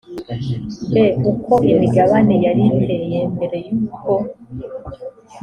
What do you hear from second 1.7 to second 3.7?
imigabane yari iteye mbere y